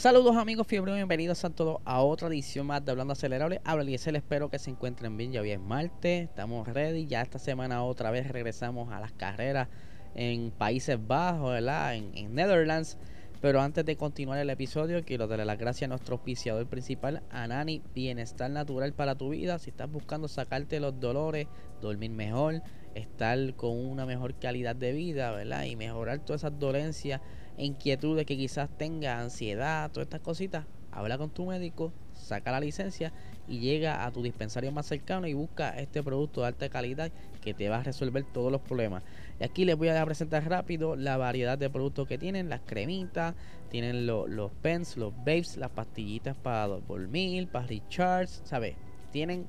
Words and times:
Saludos 0.00 0.34
amigos 0.36 0.66
fiebre, 0.66 0.94
bienvenidos 0.94 1.44
a 1.44 1.50
todos 1.50 1.82
a 1.84 2.00
otra 2.00 2.28
edición 2.28 2.66
más 2.66 2.82
de 2.82 2.90
Hablando 2.90 3.12
Acelerable. 3.12 3.60
Habla 3.64 3.84
Liesel, 3.84 4.16
espero 4.16 4.48
que 4.48 4.58
se 4.58 4.70
encuentren 4.70 5.14
bien. 5.18 5.30
Ya 5.30 5.42
hoy 5.42 5.50
es 5.50 5.60
martes, 5.60 6.24
estamos 6.26 6.66
ready. 6.66 7.06
Ya 7.06 7.20
esta 7.20 7.38
semana 7.38 7.84
otra 7.84 8.10
vez 8.10 8.26
regresamos 8.26 8.90
a 8.94 8.98
las 8.98 9.12
carreras 9.12 9.68
en 10.14 10.52
Países 10.52 10.98
Bajos, 11.06 11.50
¿verdad? 11.50 11.96
En, 11.96 12.16
en 12.16 12.34
Netherlands. 12.34 12.96
Pero 13.42 13.60
antes 13.60 13.84
de 13.84 13.96
continuar 13.96 14.38
el 14.38 14.48
episodio, 14.48 15.04
quiero 15.04 15.26
darle 15.26 15.44
las 15.44 15.58
gracias 15.58 15.86
a 15.86 15.88
nuestro 15.88 16.14
auspiciador 16.14 16.66
principal, 16.66 17.22
Anani, 17.28 17.82
Bienestar 17.94 18.50
Natural 18.50 18.94
para 18.94 19.16
tu 19.16 19.28
vida. 19.28 19.58
Si 19.58 19.68
estás 19.68 19.90
buscando 19.90 20.28
sacarte 20.28 20.80
los 20.80 20.98
dolores, 20.98 21.46
dormir 21.82 22.10
mejor, 22.10 22.62
estar 22.94 23.54
con 23.54 23.76
una 23.76 24.06
mejor 24.06 24.34
calidad 24.38 24.76
de 24.76 24.92
vida, 24.92 25.30
¿verdad? 25.32 25.64
Y 25.64 25.76
mejorar 25.76 26.20
todas 26.20 26.40
esas 26.40 26.58
dolencias 26.58 27.20
inquietudes 27.60 28.26
que 28.26 28.36
quizás 28.36 28.68
tenga, 28.76 29.20
ansiedad, 29.20 29.90
todas 29.90 30.06
estas 30.06 30.20
cositas, 30.20 30.66
habla 30.92 31.18
con 31.18 31.30
tu 31.30 31.46
médico, 31.46 31.92
saca 32.12 32.50
la 32.50 32.60
licencia 32.60 33.12
y 33.48 33.58
llega 33.58 34.04
a 34.04 34.12
tu 34.12 34.22
dispensario 34.22 34.70
más 34.72 34.86
cercano 34.86 35.26
y 35.26 35.34
busca 35.34 35.70
este 35.78 36.02
producto 36.02 36.42
de 36.42 36.48
alta 36.48 36.68
calidad 36.68 37.10
que 37.40 37.54
te 37.54 37.68
va 37.68 37.78
a 37.78 37.82
resolver 37.82 38.24
todos 38.32 38.52
los 38.52 38.60
problemas. 38.60 39.02
Y 39.40 39.44
aquí 39.44 39.64
les 39.64 39.76
voy 39.76 39.88
a 39.88 40.04
presentar 40.04 40.48
rápido 40.48 40.96
la 40.96 41.16
variedad 41.16 41.58
de 41.58 41.70
productos 41.70 42.06
que 42.06 42.18
tienen, 42.18 42.48
las 42.48 42.60
cremitas, 42.60 43.34
tienen 43.70 44.06
los 44.06 44.50
pens, 44.62 44.96
los 44.96 45.16
babes, 45.16 45.56
las 45.56 45.70
pastillitas 45.70 46.36
para 46.36 46.66
dormir, 46.68 47.48
para 47.48 47.66
recharge, 47.66 48.40
¿sabes? 48.44 48.76
Tienen 49.10 49.46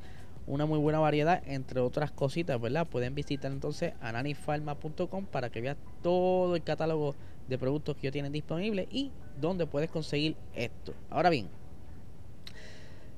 una 0.48 0.66
muy 0.66 0.80
buena 0.80 1.00
variedad, 1.00 1.42
entre 1.46 1.80
otras 1.82 2.12
cositas, 2.12 2.60
¿verdad? 2.60 2.88
Pueden 2.88 3.14
visitar 3.14 3.52
entonces 3.52 3.94
ananifarma.com 4.02 5.26
para 5.26 5.50
que 5.50 5.62
veas 5.62 5.78
todo 6.02 6.56
el 6.56 6.64
catálogo 6.64 7.16
de 7.48 7.58
productos 7.58 7.96
que 7.96 8.08
ellos 8.08 8.14
tienen 8.14 8.32
disponibles 8.32 8.88
y 8.92 9.12
dónde 9.40 9.66
puedes 9.66 9.90
conseguir 9.90 10.36
esto. 10.56 10.94
Ahora 11.10 11.30
bien, 11.30 11.48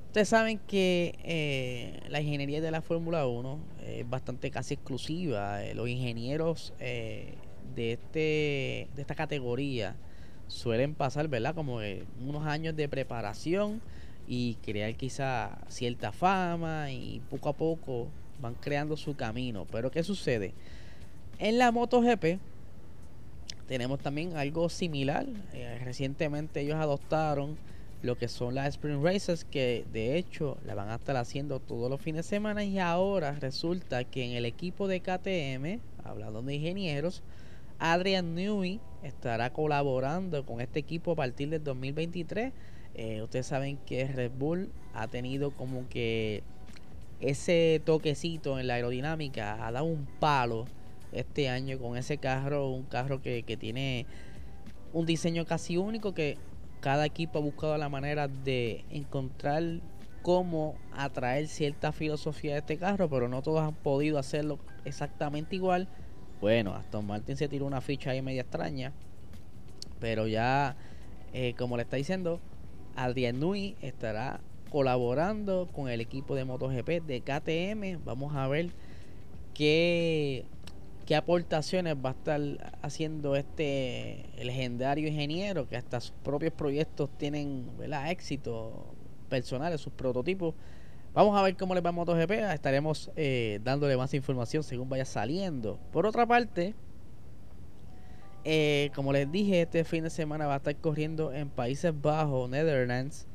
ustedes 0.06 0.28
saben 0.28 0.58
que 0.58 1.14
eh, 1.24 2.00
la 2.08 2.20
ingeniería 2.20 2.60
de 2.60 2.70
la 2.70 2.82
Fórmula 2.82 3.26
1 3.26 3.58
es 3.86 4.08
bastante 4.08 4.50
casi 4.50 4.74
exclusiva. 4.74 5.64
Eh, 5.64 5.74
los 5.74 5.88
ingenieros 5.88 6.72
eh, 6.78 7.34
de, 7.74 7.92
este, 7.92 8.88
de 8.94 9.02
esta 9.02 9.14
categoría 9.14 9.96
suelen 10.48 10.94
pasar, 10.94 11.28
¿verdad? 11.28 11.54
Como 11.54 11.80
unos 12.20 12.46
años 12.46 12.76
de 12.76 12.88
preparación 12.88 13.80
y 14.26 14.54
crear 14.62 14.94
quizá 14.94 15.58
cierta 15.68 16.12
fama 16.12 16.90
y 16.90 17.20
poco 17.30 17.48
a 17.48 17.52
poco 17.52 18.08
van 18.40 18.54
creando 18.54 18.96
su 18.96 19.16
camino. 19.16 19.66
Pero 19.70 19.90
¿qué 19.90 20.02
sucede? 20.02 20.54
En 21.38 21.58
la 21.58 21.72
MotoGP 21.72 22.38
tenemos 23.66 24.00
también 24.00 24.36
algo 24.36 24.68
similar. 24.68 25.26
Eh, 25.52 25.80
recientemente 25.84 26.60
ellos 26.60 26.76
adoptaron 26.76 27.56
lo 28.02 28.18
que 28.18 28.28
son 28.28 28.54
las 28.54 28.68
Spring 28.68 29.02
Races, 29.02 29.44
que 29.44 29.86
de 29.92 30.18
hecho 30.18 30.58
la 30.66 30.74
van 30.74 30.90
a 30.90 30.96
estar 30.96 31.16
haciendo 31.16 31.58
todos 31.58 31.90
los 31.90 32.00
fines 32.00 32.26
de 32.26 32.28
semana. 32.28 32.64
Y 32.64 32.78
ahora 32.78 33.32
resulta 33.32 34.04
que 34.04 34.24
en 34.24 34.32
el 34.32 34.44
equipo 34.44 34.88
de 34.88 35.00
KTM, 35.00 35.80
hablando 36.04 36.42
de 36.42 36.54
ingenieros, 36.54 37.22
Adrian 37.78 38.34
Newey 38.34 38.80
estará 39.02 39.52
colaborando 39.52 40.44
con 40.44 40.60
este 40.60 40.80
equipo 40.80 41.12
a 41.12 41.16
partir 41.16 41.48
del 41.48 41.64
2023. 41.64 42.52
Eh, 42.94 43.22
ustedes 43.22 43.46
saben 43.46 43.78
que 43.78 44.06
Red 44.06 44.32
Bull 44.38 44.70
ha 44.92 45.08
tenido 45.08 45.50
como 45.50 45.88
que 45.88 46.42
ese 47.20 47.80
toquecito 47.84 48.58
en 48.58 48.66
la 48.66 48.74
aerodinámica, 48.74 49.66
ha 49.66 49.72
dado 49.72 49.86
un 49.86 50.06
palo 50.20 50.66
este 51.14 51.48
año 51.48 51.78
con 51.78 51.96
ese 51.96 52.18
carro, 52.18 52.70
un 52.70 52.84
carro 52.84 53.22
que, 53.22 53.42
tiene 53.58 54.06
un 54.92 55.06
diseño 55.06 55.44
casi 55.46 55.76
único 55.76 56.14
que 56.14 56.38
cada 56.80 57.06
equipo 57.06 57.38
ha 57.38 57.42
buscado 57.42 57.78
la 57.78 57.88
manera 57.88 58.28
de 58.28 58.84
encontrar 58.90 59.62
cómo 60.22 60.76
atraer 60.92 61.48
cierta 61.48 61.92
filosofía 61.92 62.52
de 62.52 62.58
este 62.58 62.76
carro, 62.76 63.08
pero 63.08 63.28
no 63.28 63.42
todos 63.42 63.60
han 63.60 63.74
podido 63.74 64.18
hacerlo 64.18 64.58
exactamente 64.84 65.56
igual. 65.56 65.88
Bueno, 66.40 66.74
Aston 66.74 67.06
Martin 67.06 67.36
se 67.36 67.48
tiró 67.48 67.66
una 67.66 67.80
ficha 67.80 68.10
ahí 68.10 68.22
media 68.22 68.42
extraña, 68.42 68.92
pero 70.00 70.26
ya, 70.26 70.76
eh, 71.32 71.54
como 71.56 71.76
le 71.76 71.84
está 71.84 71.96
diciendo, 71.96 72.40
Adrian 72.96 73.40
Nui 73.40 73.76
estará 73.80 74.40
colaborando 74.70 75.68
con 75.72 75.88
el 75.88 76.00
equipo 76.00 76.34
de 76.34 76.44
MotoGP 76.44 77.06
de 77.06 77.20
KTM. 77.20 78.04
Vamos 78.04 78.34
a 78.34 78.48
ver 78.48 78.70
qué 79.54 80.44
qué 81.06 81.16
aportaciones 81.16 81.96
va 81.96 82.10
a 82.10 82.12
estar 82.12 82.40
haciendo 82.82 83.36
este 83.36 84.24
legendario 84.42 85.08
ingeniero 85.08 85.68
que 85.68 85.76
hasta 85.76 86.00
sus 86.00 86.14
propios 86.22 86.52
proyectos 86.52 87.10
tienen 87.18 87.70
¿verdad? 87.78 88.10
éxito 88.10 88.94
personales, 89.28 89.80
sus 89.80 89.92
prototipos. 89.92 90.54
Vamos 91.12 91.38
a 91.38 91.42
ver 91.42 91.56
cómo 91.56 91.74
les 91.74 91.84
va 91.84 91.90
a 91.90 91.92
MotoGP. 91.92 92.30
Estaremos 92.52 93.10
eh, 93.16 93.60
dándole 93.62 93.96
más 93.96 94.14
información 94.14 94.62
según 94.64 94.88
vaya 94.88 95.04
saliendo. 95.04 95.78
Por 95.92 96.06
otra 96.06 96.26
parte, 96.26 96.74
eh, 98.44 98.90
como 98.94 99.12
les 99.12 99.30
dije, 99.30 99.62
este 99.62 99.84
fin 99.84 100.04
de 100.04 100.10
semana 100.10 100.46
va 100.46 100.54
a 100.54 100.56
estar 100.56 100.76
corriendo 100.76 101.32
en 101.32 101.48
Países 101.48 101.92
Bajos, 102.00 102.50
Netherlands, 102.50 103.26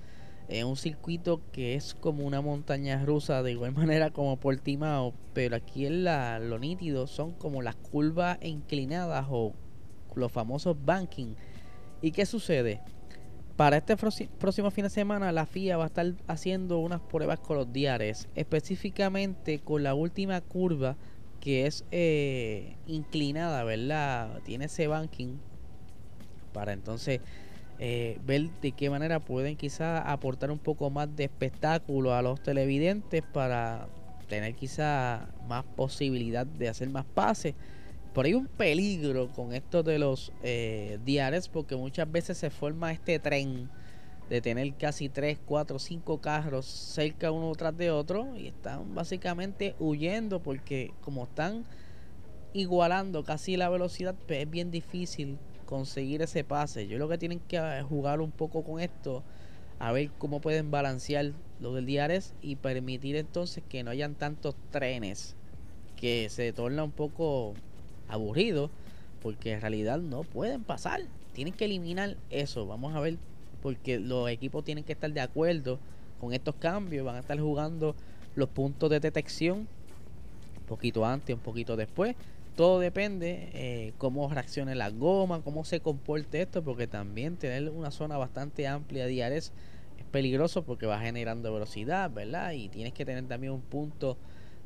en 0.49 0.65
un 0.65 0.75
circuito 0.75 1.41
que 1.51 1.75
es 1.75 1.93
como 1.93 2.25
una 2.25 2.41
montaña 2.41 3.03
rusa, 3.05 3.43
de 3.43 3.51
igual 3.51 3.71
manera 3.75 4.09
como 4.11 4.37
Portimao, 4.37 5.13
pero 5.33 5.55
aquí 5.55 5.85
en 5.85 6.03
la, 6.03 6.39
lo 6.39 6.59
nítido 6.59 7.07
son 7.07 7.31
como 7.33 7.61
las 7.61 7.75
curvas 7.75 8.39
inclinadas 8.41 9.27
o 9.29 9.53
los 10.15 10.31
famosos 10.31 10.75
banking. 10.83 11.35
¿Y 12.01 12.11
qué 12.11 12.25
sucede? 12.25 12.81
Para 13.55 13.77
este 13.77 13.95
próximo 13.97 14.71
fin 14.71 14.85
de 14.85 14.89
semana 14.89 15.31
la 15.31 15.45
FIA 15.45 15.77
va 15.77 15.83
a 15.83 15.87
estar 15.87 16.13
haciendo 16.27 16.79
unas 16.79 17.01
pruebas 17.01 17.39
con 17.41 17.57
los 17.57 17.71
diares, 17.71 18.27
específicamente 18.35 19.59
con 19.59 19.83
la 19.83 19.93
última 19.93 20.39
curva 20.41 20.95
que 21.41 21.65
es 21.65 21.85
eh, 21.91 22.77
inclinada, 22.87 23.63
¿verdad? 23.63 24.41
Tiene 24.43 24.65
ese 24.65 24.87
banking 24.87 25.37
para 26.53 26.73
entonces 26.73 27.21
eh, 27.81 28.19
ver 28.25 28.49
de 28.61 28.73
qué 28.73 28.89
manera 28.89 29.21
pueden 29.21 29.55
quizás 29.55 30.03
aportar 30.05 30.51
un 30.51 30.59
poco 30.59 30.89
más 30.89 31.15
de 31.15 31.23
espectáculo 31.23 32.13
a 32.13 32.21
los 32.21 32.43
televidentes 32.43 33.23
para 33.23 33.87
tener 34.27 34.53
quizá 34.55 35.29
más 35.47 35.63
posibilidad 35.63 36.45
de 36.45 36.67
hacer 36.67 36.89
más 36.89 37.05
pases. 37.05 37.55
Por 38.13 38.25
ahí 38.25 38.33
un 38.33 38.47
peligro 38.47 39.29
con 39.29 39.53
esto 39.53 39.81
de 39.81 39.97
los 39.97 40.33
eh, 40.43 40.99
porque 41.53 41.77
muchas 41.77 42.11
veces 42.11 42.37
se 42.37 42.49
forma 42.49 42.91
este 42.91 43.17
tren 43.17 43.69
de 44.29 44.41
tener 44.41 44.73
casi 44.75 45.07
3, 45.07 45.39
4, 45.45 45.79
5 45.79 46.19
carros 46.19 46.65
cerca 46.65 47.31
uno 47.31 47.51
tras 47.53 47.75
de 47.77 47.91
otro 47.91 48.35
y 48.37 48.47
están 48.47 48.93
básicamente 48.93 49.75
huyendo 49.79 50.41
porque 50.41 50.91
como 51.01 51.23
están 51.23 51.65
igualando 52.53 53.23
casi 53.23 53.57
la 53.57 53.69
velocidad 53.69 54.15
pues 54.27 54.43
es 54.43 54.49
bien 54.49 54.69
difícil 54.69 55.39
conseguir 55.69 56.23
ese 56.23 56.43
pase. 56.43 56.87
Yo 56.87 56.97
lo 56.97 57.07
que 57.07 57.19
tienen 57.19 57.39
que 57.41 57.57
eh, 57.57 57.83
jugar 57.83 58.21
un 58.21 58.31
poco 58.31 58.63
con 58.63 58.79
esto, 58.79 59.21
a 59.77 59.91
ver 59.91 60.09
cómo 60.17 60.41
pueden 60.41 60.71
balancear 60.71 61.31
lo 61.59 61.75
del 61.75 61.85
Diares 61.85 62.33
y 62.41 62.55
permitir 62.55 63.15
entonces 63.15 63.63
que 63.69 63.83
no 63.83 63.91
hayan 63.91 64.15
tantos 64.15 64.55
trenes 64.71 65.35
que 65.95 66.27
se 66.29 66.51
torna 66.53 66.83
un 66.83 66.89
poco 66.89 67.53
aburrido 68.07 68.71
porque 69.21 69.51
en 69.51 69.61
realidad 69.61 69.99
no 69.99 70.23
pueden 70.23 70.63
pasar. 70.63 71.01
Tienen 71.33 71.53
que 71.53 71.65
eliminar 71.65 72.17
eso. 72.31 72.65
Vamos 72.65 72.95
a 72.95 72.99
ver 72.99 73.17
porque 73.61 73.99
los 73.99 74.27
equipos 74.27 74.63
tienen 74.63 74.83
que 74.83 74.93
estar 74.93 75.13
de 75.13 75.21
acuerdo 75.21 75.77
con 76.19 76.33
estos 76.33 76.55
cambios. 76.55 77.05
Van 77.05 77.17
a 77.17 77.19
estar 77.19 77.39
jugando 77.39 77.95
los 78.33 78.49
puntos 78.49 78.89
de 78.89 78.99
detección 78.99 79.59
un 79.59 80.65
poquito 80.67 81.05
antes, 81.05 81.35
un 81.35 81.43
poquito 81.43 81.75
después 81.75 82.15
todo 82.59 82.81
depende 82.81 83.51
eh, 83.53 83.93
cómo 83.97 84.27
reaccione 84.27 84.75
la 84.75 84.89
goma, 84.89 85.41
cómo 85.43 85.63
se 85.63 85.79
comporte 85.79 86.41
esto, 86.41 86.61
porque 86.61 86.87
también 86.87 87.37
tener 87.37 87.69
una 87.69 87.89
zona 87.89 88.17
bastante 88.17 88.67
amplia 88.67 89.05
de 89.05 89.37
es 89.37 89.53
peligroso 90.11 90.65
porque 90.65 90.85
va 90.85 90.99
generando 90.99 91.53
velocidad, 91.53 92.11
¿verdad? 92.11 92.51
Y 92.51 92.67
tienes 92.67 92.91
que 92.91 93.05
tener 93.05 93.25
también 93.29 93.53
un 93.53 93.61
punto 93.61 94.17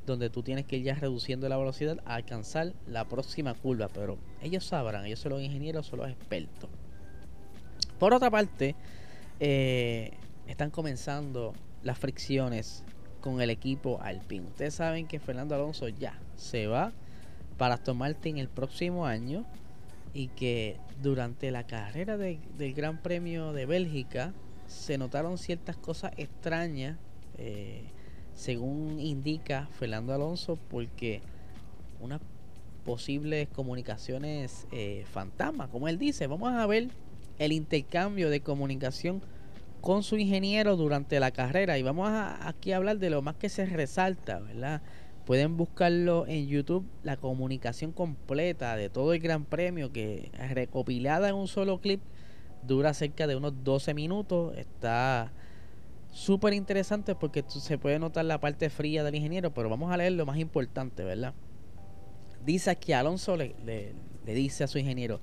donde 0.07 0.31
tú 0.31 0.42
tienes 0.42 0.66
que 0.66 0.78
ir 0.78 0.86
ya 0.86 0.95
reduciendo 0.95 1.48
la 1.48 1.56
velocidad 1.56 2.00
a 2.04 2.16
alcanzar 2.16 2.74
la 2.88 3.06
próxima 3.07 3.54
curva, 3.54 3.90
pero 3.90 4.18
ellos 4.42 4.66
sabrán, 4.66 5.06
ellos 5.06 5.19
son 5.19 5.34
los 5.34 5.44
ingenieros, 5.44 5.86
son 5.86 6.00
los 6.00 6.10
expertos. 6.10 6.72
Por 8.00 8.12
otra 8.16 8.31
parte, 8.31 8.75
eh, 9.39 10.13
están 10.48 10.72
comenzando 10.72 11.54
las 11.84 12.00
fricciones 12.00 12.84
con 13.22 13.39
el 13.39 13.51
equipo 13.51 14.00
Alpine. 14.01 14.48
Ustedes 14.48 14.74
saben 14.74 15.06
que 15.06 15.19
Fernando 15.19 15.54
Alonso 15.54 15.89
ya 15.89 16.19
se 16.36 16.66
va 16.66 16.92
para 17.63 17.75
Aston 17.75 17.98
Martin 17.98 18.39
el 18.39 18.50
próximo 18.50 19.06
año 19.06 19.45
y 20.13 20.27
que 20.27 20.81
durante 21.01 21.50
la 21.50 21.65
carrera 21.65 22.18
del 22.18 22.74
Gran 22.74 23.01
Premio 23.01 23.54
de 23.54 23.65
Bélgica 23.65 24.33
se 24.68 24.98
notaron 24.98 25.38
ciertas 25.38 25.77
cosas 25.77 26.12
extrañas, 26.18 26.98
eh, 27.38 27.86
según 28.36 29.00
indica 29.00 29.69
Fernando 29.80 30.13
Alonso, 30.13 30.60
porque 30.69 31.21
unas 32.01 32.19
posibles 32.83 33.48
comunicaciones 33.48 34.68
eh, 34.74 35.06
fantasmas, 35.10 35.69
como 35.69 35.88
él 35.88 35.98
dice, 35.98 36.27
vamos 36.27 36.51
a 36.51 36.65
ver 36.65 36.89
el 37.39 37.54
intercambio 37.54 38.30
de 38.30 38.42
comunicación 38.42 39.21
con 39.80 40.04
su 40.04 40.18
ingeniero 40.18 40.75
durante 40.75 41.18
la 41.21 41.31
carrera 41.31 41.77
y 41.77 41.81
vamos 41.81 42.10
a, 42.10 42.45
aquí 42.45 42.74
a 42.74 42.75
hablar 42.75 42.98
de 42.98 43.10
lo 43.10 43.21
más 43.21 43.36
que 43.36 43.48
se 43.48 43.65
resalta, 43.65 44.39
¿verdad? 44.42 44.81
Pueden 45.25 45.56
buscarlo 45.56 46.25
en 46.28 46.48
YouTube, 46.48 46.86
la 47.04 47.18
comunicación 47.18 47.94
completa 47.94 48.75
de 48.75 48.90
todo 48.90 49.14
el 49.14 49.20
Gran 49.20 49.46
Premio 49.46 49.94
que 49.94 50.31
recopilada 50.50 51.30
en 51.30 51.36
un 51.36 51.48
solo 51.48 51.80
clip 51.80 52.02
dura 52.68 52.94
cerca 52.94 53.25
de 53.25 53.36
unos 53.36 53.64
12 53.64 53.94
minutos. 53.94 54.58
Está 54.58 55.31
súper 56.12 56.54
interesante 56.54 57.16
porque 57.16 57.44
se 57.48 57.78
puede 57.78 58.00
notar 58.00 58.25
la 58.25 58.40
parte 58.40 58.70
fría 58.70 59.04
del 59.04 59.16
ingeniero, 59.16 59.54
pero 59.54 59.70
vamos 59.70 59.92
a 59.92 59.98
leer 59.98 60.12
lo 60.12 60.25
más 60.25 60.38
importante, 60.38 61.04
¿verdad? 61.04 61.34
Dice 62.46 62.75
que 62.75 62.94
Alonso 62.94 63.38
le, 63.38 63.56
le 63.64 64.34
dice 64.34 64.66
a 64.66 64.68
su 64.68 64.78
ingeniero, 64.78 65.22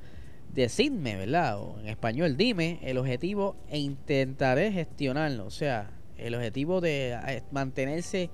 decidme, 0.54 1.16
¿verdad? 1.16 1.58
O 1.58 1.78
en 1.80 1.88
español, 1.88 2.36
dime 2.36 2.78
el 2.82 2.98
objetivo 2.98 3.56
e 3.68 3.78
intentaré 3.78 4.72
gestionarlo. 4.72 5.46
O 5.46 5.50
sea, 5.50 5.90
el 6.16 6.34
objetivo 6.34 6.80
de 6.80 7.12
eh, 7.12 7.42
mantenerse 7.50 8.30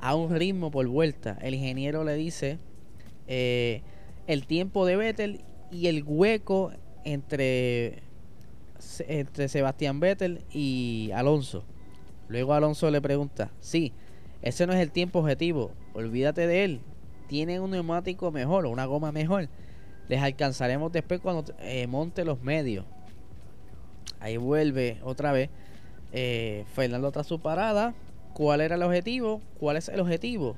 a 0.00 0.14
un 0.14 0.34
ritmo 0.34 0.70
por 0.70 0.86
vuelta. 0.86 1.38
El 1.40 1.54
ingeniero 1.54 2.04
le 2.04 2.14
dice 2.14 2.58
eh, 3.26 3.82
el 4.26 4.46
tiempo 4.46 4.86
de 4.86 4.96
Vettel 4.96 5.40
y 5.70 5.86
el 5.88 6.02
hueco 6.04 6.72
entre, 7.04 8.02
entre 9.06 9.48
Sebastián 9.48 10.00
Vettel 10.00 10.44
y 10.52 11.10
Alonso. 11.14 11.64
Luego 12.28 12.52
Alonso 12.54 12.90
le 12.90 13.00
pregunta, 13.00 13.50
sí, 13.60 13.92
ese 14.42 14.66
no 14.66 14.72
es 14.72 14.80
el 14.80 14.90
tiempo 14.90 15.20
objetivo, 15.20 15.72
olvídate 15.94 16.46
de 16.46 16.64
él. 16.64 16.80
Tiene 17.26 17.60
un 17.60 17.70
neumático 17.70 18.30
mejor 18.30 18.66
una 18.66 18.86
goma 18.86 19.12
mejor. 19.12 19.48
Les 20.08 20.22
alcanzaremos 20.22 20.90
después 20.92 21.20
cuando 21.20 21.52
eh, 21.60 21.86
monte 21.86 22.24
los 22.24 22.42
medios. 22.42 22.86
Ahí 24.20 24.36
vuelve 24.36 24.98
otra 25.02 25.32
vez 25.32 25.50
eh, 26.12 26.64
Fernando 26.74 27.12
tras 27.12 27.26
su 27.26 27.40
parada 27.40 27.94
cuál 28.38 28.60
era 28.60 28.76
el 28.76 28.82
objetivo, 28.84 29.42
cuál 29.58 29.76
es 29.76 29.88
el 29.88 29.98
objetivo, 29.98 30.56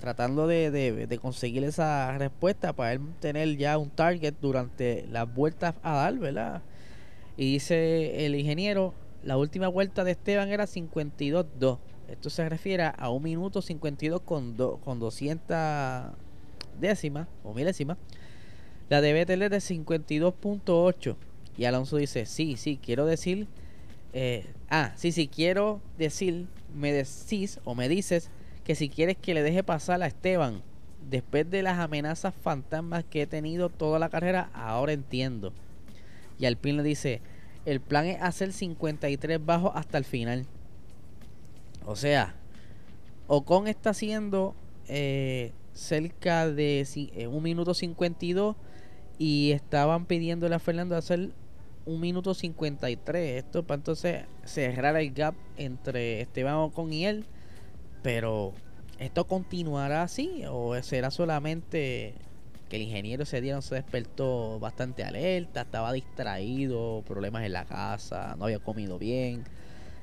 tratando 0.00 0.46
de, 0.46 1.18
conseguir 1.20 1.62
esa 1.64 2.16
respuesta 2.16 2.72
para 2.72 2.94
él 2.94 3.00
tener 3.20 3.58
ya 3.58 3.76
un 3.76 3.90
target 3.90 4.34
durante 4.40 5.06
las 5.12 5.32
vueltas 5.32 5.74
a 5.82 5.96
dar, 5.96 6.14
¿verdad? 6.14 6.62
Y 7.36 7.52
dice 7.52 8.24
el 8.24 8.34
ingeniero, 8.36 8.94
la 9.22 9.36
última 9.36 9.68
vuelta 9.68 10.02
de 10.02 10.12
Esteban 10.12 10.48
era 10.48 10.64
52.2. 10.64 11.78
Esto 12.08 12.30
se 12.30 12.48
refiere 12.48 12.84
a 12.84 13.10
un 13.10 13.22
minuto 13.22 13.60
52 13.60 14.22
con, 14.22 14.56
con 14.82 14.98
200 14.98 15.56
décimas 16.80 17.28
o 17.44 17.52
milésimas. 17.52 17.98
La 18.88 19.02
de 19.02 19.12
Vettel 19.12 19.42
es 19.42 19.50
de 19.50 19.58
52.8. 19.58 21.16
Y 21.58 21.66
Alonso 21.66 21.98
dice, 21.98 22.24
sí, 22.24 22.56
sí, 22.56 22.80
quiero 22.82 23.04
decir... 23.04 23.46
Eh, 24.14 24.46
ah, 24.70 24.92
sí, 24.96 25.12
sí, 25.12 25.28
quiero 25.28 25.80
decir 25.98 26.48
me 26.74 26.92
decís 26.92 27.60
o 27.64 27.74
me 27.74 27.88
dices 27.88 28.30
que 28.64 28.74
si 28.74 28.88
quieres 28.88 29.16
que 29.16 29.34
le 29.34 29.42
deje 29.42 29.62
pasar 29.62 30.02
a 30.02 30.06
Esteban 30.06 30.62
después 31.08 31.50
de 31.50 31.62
las 31.62 31.78
amenazas 31.78 32.34
fantasmas 32.34 33.04
que 33.04 33.22
he 33.22 33.26
tenido 33.26 33.68
toda 33.68 33.98
la 33.98 34.08
carrera, 34.08 34.50
ahora 34.54 34.92
entiendo. 34.92 35.52
Y 36.38 36.46
Alpine 36.46 36.78
le 36.78 36.82
dice, 36.82 37.20
el 37.66 37.80
plan 37.80 38.06
es 38.06 38.20
hacer 38.22 38.52
53 38.52 39.44
bajos 39.44 39.72
hasta 39.74 39.98
el 39.98 40.04
final. 40.04 40.46
O 41.84 41.96
sea, 41.96 42.34
Ocon 43.26 43.66
está 43.68 43.90
haciendo 43.90 44.54
eh, 44.88 45.52
cerca 45.72 46.48
de 46.48 46.86
eh, 47.14 47.26
un 47.26 47.42
minuto 47.42 47.74
52 47.74 48.56
y 49.18 49.52
estaban 49.52 50.06
pidiéndole 50.06 50.54
a 50.54 50.58
Fernando 50.58 50.96
hacer 50.96 51.30
un 51.86 52.00
minuto 52.00 52.34
53. 52.34 53.44
Esto 53.44 53.62
para 53.62 53.76
entonces 53.76 54.24
cerrar 54.44 54.96
el 54.96 55.12
gap 55.12 55.34
entre 55.56 56.20
Esteban 56.20 56.54
Ocon 56.54 56.92
y 56.92 57.06
él. 57.06 57.24
Pero, 58.02 58.52
¿esto 58.98 59.26
continuará 59.26 60.02
así? 60.02 60.44
¿O 60.48 60.80
será 60.82 61.10
solamente 61.10 62.14
que 62.68 62.76
el 62.76 62.82
ingeniero 62.82 63.24
ese 63.24 63.40
día 63.40 63.60
se 63.60 63.74
despertó 63.74 64.60
bastante 64.60 65.04
alerta, 65.04 65.62
estaba 65.62 65.92
distraído, 65.92 67.02
problemas 67.06 67.44
en 67.44 67.52
la 67.52 67.64
casa, 67.64 68.36
no 68.38 68.44
había 68.44 68.60
comido 68.60 68.98
bien? 68.98 69.44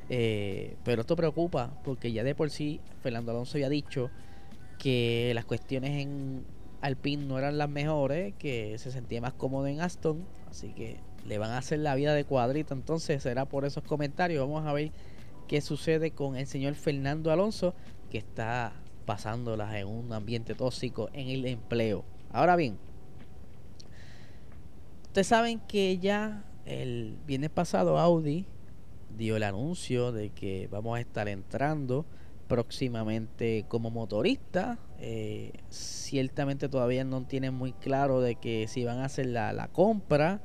Eh, 0.10 0.76
pero 0.84 1.02
esto 1.02 1.16
preocupa 1.16 1.72
porque 1.84 2.12
ya 2.12 2.24
de 2.24 2.34
por 2.34 2.50
sí 2.50 2.80
Fernando 3.02 3.32
Alonso 3.32 3.58
había 3.58 3.68
dicho 3.68 4.10
que 4.78 5.32
las 5.36 5.44
cuestiones 5.44 6.02
en 6.02 6.46
Alpine 6.82 7.26
no 7.26 7.38
eran 7.38 7.58
las 7.58 7.70
mejores, 7.70 8.34
que 8.36 8.78
se 8.78 8.92
sentía 8.92 9.22
más 9.22 9.34
cómodo 9.34 9.68
en 9.68 9.82
Aston, 9.82 10.26
así 10.50 10.70
que 10.70 10.98
le 11.28 11.38
van 11.38 11.52
a 11.52 11.58
hacer 11.58 11.80
la 11.80 11.96
vida 11.96 12.14
de 12.14 12.24
cuadrito. 12.24 12.74
Entonces 12.74 13.22
será 13.22 13.46
por 13.46 13.66
esos 13.66 13.84
comentarios. 13.84 14.48
Vamos 14.48 14.66
a 14.66 14.74
ver 14.74 14.92
qué 15.48 15.62
sucede 15.62 16.12
con 16.12 16.36
el 16.36 16.48
señor 16.48 16.76
Fernando 16.76 17.32
Alonso, 17.32 17.74
que 18.10 18.18
está 18.18 18.74
pasándolas 19.06 19.74
en 19.76 19.88
un 19.88 20.12
ambiente 20.14 20.56
tóxico 20.56 21.10
en 21.14 21.30
el 21.30 21.46
empleo. 21.46 22.04
Ahora 22.32 22.56
bien, 22.56 22.78
ustedes 25.04 25.28
saben 25.28 25.60
que 25.68 25.98
ya 25.98 26.44
el 26.66 27.18
viernes 27.26 27.50
pasado 27.50 27.98
Audi 27.98 28.46
dio 29.18 29.38
el 29.38 29.44
anuncio 29.44 30.12
de 30.12 30.30
que 30.30 30.68
vamos 30.70 30.98
a 30.98 31.02
estar 31.02 31.28
entrando 31.30 32.06
próximamente 32.48 33.66
como 33.68 33.90
motorista. 33.90 34.78
Eh, 35.00 35.54
ciertamente 35.70 36.70
todavía 36.70 37.04
no 37.04 37.24
tienen 37.24 37.54
muy 37.54 37.72
claro 37.74 38.22
de 38.22 38.36
que 38.36 38.68
si 38.68 38.84
van 38.84 39.00
a 39.00 39.06
hacer 39.06 39.28
la, 39.28 39.54
la 39.54 39.68
compra 39.70 40.42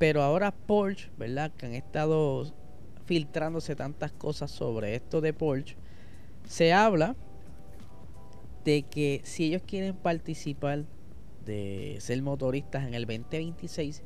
pero 0.00 0.22
ahora 0.22 0.50
Porsche, 0.50 1.10
¿verdad? 1.18 1.52
Que 1.58 1.66
han 1.66 1.74
estado 1.74 2.50
filtrándose 3.04 3.76
tantas 3.76 4.10
cosas 4.10 4.50
sobre 4.50 4.94
esto 4.94 5.20
de 5.20 5.34
Porsche, 5.34 5.76
se 6.48 6.72
habla 6.72 7.16
de 8.64 8.84
que 8.84 9.20
si 9.24 9.44
ellos 9.44 9.60
quieren 9.66 9.94
participar 9.94 10.86
de 11.44 11.98
ser 12.00 12.22
motoristas 12.22 12.88
en 12.88 12.94
el 12.94 13.04
2026, 13.04 14.02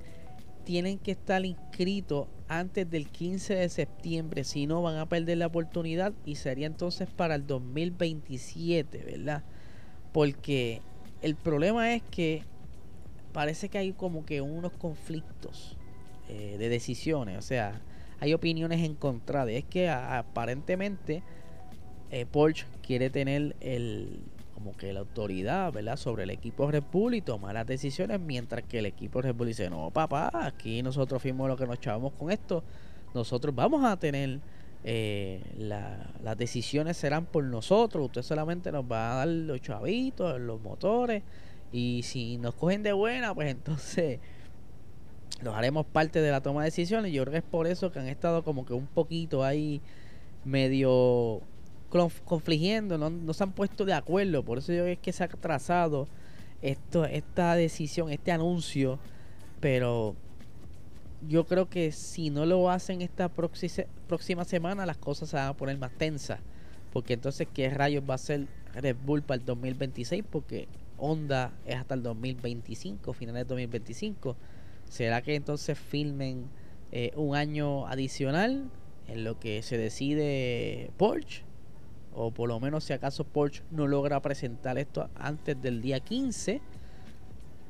tienen 0.64 0.98
que 0.98 1.12
estar 1.12 1.46
inscritos 1.46 2.26
antes 2.48 2.90
del 2.90 3.08
15 3.08 3.54
de 3.54 3.68
septiembre, 3.68 4.42
si 4.42 4.66
no 4.66 4.82
van 4.82 4.96
a 4.96 5.08
perder 5.08 5.38
la 5.38 5.46
oportunidad 5.46 6.12
y 6.24 6.34
sería 6.34 6.66
entonces 6.66 7.08
para 7.08 7.36
el 7.36 7.46
2027, 7.46 9.04
¿verdad? 9.04 9.44
Porque 10.12 10.82
el 11.22 11.36
problema 11.36 11.94
es 11.94 12.02
que 12.02 12.42
parece 13.32 13.68
que 13.68 13.78
hay 13.78 13.92
como 13.92 14.26
que 14.26 14.40
unos 14.40 14.72
conflictos 14.72 15.78
eh, 16.28 16.56
de 16.58 16.68
decisiones. 16.68 17.38
O 17.38 17.42
sea, 17.42 17.80
hay 18.20 18.34
opiniones 18.34 18.82
encontradas. 18.82 19.50
Es 19.50 19.64
que 19.64 19.88
aparentemente 19.88 21.22
eh, 22.10 22.26
Porsche 22.26 22.66
quiere 22.82 23.10
tener 23.10 23.56
el 23.60 24.20
como 24.54 24.76
que 24.76 24.92
la 24.92 25.00
autoridad, 25.00 25.72
¿verdad? 25.72 25.96
Sobre 25.96 26.22
el 26.22 26.30
equipo 26.30 26.70
Red 26.70 26.84
Bull 26.90 27.14
y 27.14 27.20
tomar 27.20 27.54
las 27.54 27.66
decisiones, 27.66 28.18
mientras 28.18 28.62
que 28.62 28.78
el 28.78 28.86
equipo 28.86 29.20
Red 29.20 29.34
dice, 29.34 29.68
no, 29.68 29.90
papá, 29.90 30.30
aquí 30.32 30.82
nosotros 30.82 31.20
fuimos 31.20 31.48
lo 31.48 31.56
que 31.56 31.66
nos 31.66 31.80
chavamos 31.80 32.12
con 32.14 32.30
esto, 32.30 32.62
nosotros 33.12 33.54
vamos 33.54 33.84
a 33.84 33.98
tener 33.98 34.38
eh, 34.84 35.42
las 35.58 36.38
decisiones 36.38 36.96
serán 36.96 37.26
por 37.26 37.44
nosotros, 37.44 38.06
usted 38.06 38.22
solamente 38.22 38.70
nos 38.72 38.84
va 38.84 39.12
a 39.12 39.16
dar 39.16 39.28
los 39.28 39.60
chavitos, 39.60 40.40
los 40.40 40.60
motores, 40.62 41.22
y 41.72 42.02
si 42.04 42.38
nos 42.38 42.54
cogen 42.54 42.82
de 42.82 42.92
buena, 42.92 43.34
pues 43.34 43.50
entonces 43.50 44.20
los 45.44 45.54
haremos 45.54 45.86
parte 45.86 46.20
de 46.20 46.30
la 46.30 46.40
toma 46.40 46.62
de 46.62 46.66
decisiones. 46.66 47.12
Yo 47.12 47.22
creo 47.22 47.32
que 47.32 47.38
es 47.38 47.44
por 47.44 47.66
eso 47.66 47.92
que 47.92 47.98
han 47.98 48.08
estado 48.08 48.42
como 48.42 48.64
que 48.64 48.72
un 48.72 48.86
poquito 48.86 49.44
ahí 49.44 49.80
medio 50.44 51.40
confligiendo, 52.24 52.98
no, 52.98 53.32
se 53.32 53.44
han 53.44 53.52
puesto 53.52 53.84
de 53.84 53.92
acuerdo. 53.92 54.42
Por 54.42 54.58
eso 54.58 54.72
yo 54.72 54.82
creo 54.82 54.98
que 55.00 55.12
se 55.12 55.22
ha 55.22 55.28
trazado 55.28 56.08
esto, 56.62 57.04
esta 57.04 57.54
decisión, 57.54 58.10
este 58.10 58.32
anuncio. 58.32 58.98
Pero 59.60 60.16
yo 61.28 61.44
creo 61.46 61.68
que 61.68 61.92
si 61.92 62.30
no 62.30 62.46
lo 62.46 62.70
hacen 62.70 63.00
esta 63.00 63.28
próxima 63.28 64.44
semana, 64.44 64.86
las 64.86 64.96
cosas 64.96 65.28
se 65.28 65.36
van 65.36 65.48
a 65.48 65.56
poner 65.56 65.78
más 65.78 65.92
tensas. 65.92 66.40
Porque 66.92 67.14
entonces, 67.14 67.46
¿qué 67.52 67.70
rayos 67.70 68.04
va 68.08 68.14
a 68.14 68.18
ser 68.18 68.46
Red 68.74 68.96
Bull 69.04 69.22
para 69.22 69.40
el 69.40 69.46
2026? 69.46 70.24
Porque 70.30 70.68
Honda 70.98 71.52
es 71.66 71.76
hasta 71.76 71.94
el 71.94 72.02
2025, 72.02 73.12
finales 73.12 73.42
de 73.42 73.48
2025. 73.48 74.36
¿Será 74.88 75.22
que 75.22 75.34
entonces 75.34 75.78
filmen 75.78 76.48
eh, 76.92 77.12
un 77.16 77.34
año 77.34 77.86
adicional? 77.86 78.70
en 79.08 79.24
lo 79.24 79.38
que 79.38 79.62
se 79.62 79.78
decide 79.78 80.90
Porsche, 80.96 81.42
o 82.12 82.30
por 82.30 82.48
lo 82.48 82.60
menos 82.60 82.84
si 82.84 82.92
acaso 82.92 83.24
Porsche 83.24 83.62
no 83.70 83.86
logra 83.86 84.20
presentar 84.22 84.78
esto 84.78 85.08
antes 85.14 85.60
del 85.60 85.82
día 85.82 86.00
15, 86.00 86.60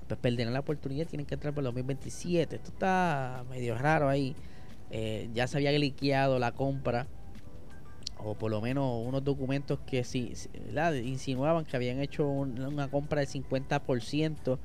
pues 0.07 0.21
perderán 0.21 0.53
la 0.53 0.61
oportunidad, 0.61 1.07
tienen 1.07 1.27
que 1.27 1.35
entrar 1.35 1.55
por 1.55 1.63
el 1.63 1.67
2027. 1.67 2.57
Esto 2.57 2.71
está 2.71 3.45
medio 3.49 3.77
raro 3.77 4.09
ahí. 4.09 4.37
Eh, 4.91 5.31
ya 5.33 5.47
se 5.47 5.57
había 5.57 5.73
liqueado 5.73 6.39
la 6.39 6.53
compra, 6.53 7.07
o 8.19 8.35
por 8.35 8.51
lo 8.51 8.61
menos 8.61 9.03
unos 9.07 9.25
documentos 9.25 9.79
que 9.87 10.05
sí, 10.05 10.35
insinuaban 11.05 11.65
que 11.65 11.77
habían 11.77 12.01
hecho 12.01 12.29
una 12.29 12.89
compra 12.89 13.21
del 13.21 13.29
50% 13.29 14.59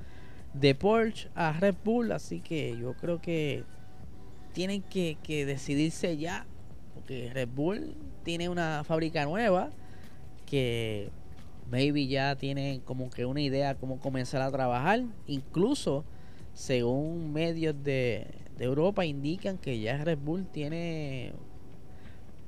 de 0.53 0.75
Porsche 0.75 1.29
a 1.35 1.53
Red 1.53 1.75
Bull, 1.83 2.11
así 2.11 2.41
que 2.41 2.77
yo 2.77 2.93
creo 2.93 3.21
que 3.21 3.63
tienen 4.53 4.81
que, 4.81 5.17
que 5.23 5.45
decidirse 5.45 6.17
ya, 6.17 6.45
porque 6.93 7.31
Red 7.33 7.49
Bull 7.49 7.95
tiene 8.23 8.49
una 8.49 8.83
fábrica 8.83 9.25
nueva 9.25 9.69
que 10.45 11.09
maybe 11.69 12.07
ya 12.07 12.35
tiene 12.35 12.81
como 12.83 13.09
que 13.09 13.25
una 13.25 13.41
idea 13.41 13.75
cómo 13.75 13.99
comenzar 13.99 14.41
a 14.41 14.51
trabajar. 14.51 15.03
Incluso, 15.27 16.03
según 16.53 17.31
medios 17.31 17.75
de, 17.83 18.27
de 18.57 18.65
Europa, 18.65 19.05
indican 19.05 19.57
que 19.57 19.79
ya 19.79 20.03
Red 20.03 20.17
Bull 20.17 20.47
tiene, 20.47 21.33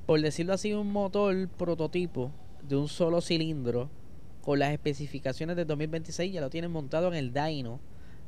por 0.06 0.20
decirlo 0.20 0.54
así, 0.54 0.72
un 0.72 0.92
motor 0.92 1.48
prototipo 1.48 2.32
de 2.68 2.76
un 2.76 2.88
solo 2.88 3.20
cilindro 3.20 3.88
con 4.42 4.58
las 4.58 4.72
especificaciones 4.72 5.54
de 5.56 5.64
2026. 5.64 6.32
Ya 6.32 6.40
lo 6.40 6.50
tienen 6.50 6.72
montado 6.72 7.08
en 7.08 7.14
el 7.14 7.32
Dyno 7.32 7.80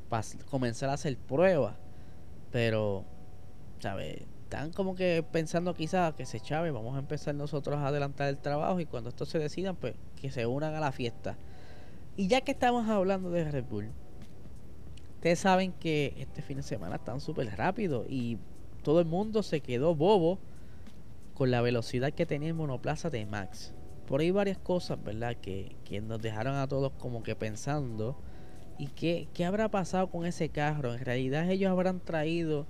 para 0.09 0.25
comenzar 0.51 0.91
a 0.91 0.95
hacer 0.95 1.17
pruebas. 1.17 1.77
Pero, 2.51 3.05
¿sabes? 3.81 4.23
están 4.45 4.73
como 4.73 4.95
que 4.95 5.25
pensando 5.33 5.75
quizás 5.75 6.15
que 6.15 6.27
se 6.27 6.39
chave, 6.39 6.71
vamos 6.71 6.95
a 6.95 7.01
empezar 7.01 7.35
nosotros 7.35 7.77
a 7.79 7.89
adelantar 7.89 8.29
el 8.29 8.39
trabajo 8.39 8.79
y 8.79 8.87
cuando 8.87 9.11
esto 9.11 9.27
se 9.27 9.39
decidan, 9.39 9.75
pues 9.75 9.95
que 10.21 10.31
se 10.31 10.47
unan 10.47 10.75
a 10.75 10.81
la 10.81 10.93
fiesta. 10.93 11.37
Y 12.17 12.29
ya 12.29 12.43
que 12.43 12.53
estamos 12.53 12.89
hablando 12.89 13.31
de 13.31 13.51
Red 13.51 13.65
Bull, 13.65 13.91
ustedes 15.17 15.41
saben 15.41 15.73
que 15.73 16.15
este 16.19 16.43
fin 16.43 16.59
de 16.59 16.63
semana 16.63 16.97
están 16.97 17.21
súper 17.21 17.49
rápido 17.57 18.05
y 18.09 18.39
todo 18.85 19.01
el 19.01 19.07
mundo 19.07 19.43
se 19.43 19.61
quedó 19.61 19.97
bobo 19.97 20.39
con 21.35 21.51
la 21.51 21.61
velocidad 21.61 22.13
que 22.13 22.27
tenía 22.27 22.49
el 22.49 22.55
monoplaza 22.55 23.11
de 23.11 23.27
Max. 23.27 23.75
Por 24.07 24.21
ahí 24.21 24.31
varias 24.31 24.59
cosas, 24.59 25.03
¿verdad? 25.03 25.37
Que, 25.37 25.75
que 25.85 26.01
nos 26.01 26.23
dejaron 26.23 26.55
a 26.57 26.69
todos 26.69 26.93
como 26.93 27.23
que 27.25 27.35
pensando. 27.35 28.17
¿Y 28.79 28.89
qué, 28.89 29.29
qué 29.35 29.45
habrá 29.45 29.69
pasado 29.71 30.09
con 30.09 30.27
ese 30.27 30.49
carro? 30.49 30.95
En 30.95 31.05
realidad 31.05 31.49
ellos 31.49 31.71
habrán 31.71 32.01
traído 32.01 32.67